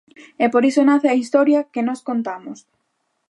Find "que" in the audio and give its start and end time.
1.73-1.85